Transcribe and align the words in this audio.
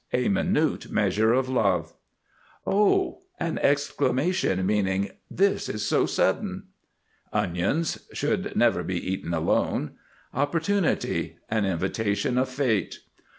A 0.13 0.29
minute 0.29 0.89
measure 0.89 1.31
of 1.31 1.47
Love. 1.47 1.93
OH! 2.65 3.19
An 3.39 3.59
exclamation 3.59 4.65
meaning 4.65 5.11
"this 5.29 5.69
is 5.69 5.85
so 5.85 6.07
sudden." 6.07 6.63
ONIONS. 7.31 8.07
Should 8.11 8.55
never 8.55 8.81
be 8.83 8.97
eaten 8.97 9.31
alone. 9.31 9.91
OPPORTUNITY. 10.33 11.37
An 11.51 11.65
invitation 11.65 12.39
of 12.39 12.49
Fate. 12.49 13.01